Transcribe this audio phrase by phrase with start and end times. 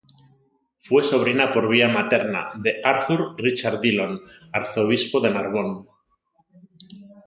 [0.79, 4.19] Fue sobrina por vía materna de Arthur Richard Dillon,
[4.51, 5.85] arzobispo de Narbonne.